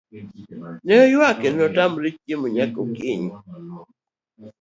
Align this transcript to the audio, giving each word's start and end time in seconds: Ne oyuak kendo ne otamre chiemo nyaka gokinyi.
Ne 0.85 0.93
oyuak 1.03 1.35
kendo 1.41 1.61
ne 1.63 1.65
otamre 1.69 2.09
chiemo 2.21 2.47
nyaka 2.55 2.79
gokinyi. 2.85 3.29